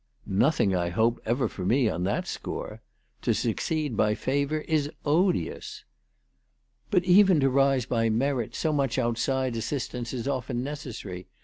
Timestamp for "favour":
4.15-4.61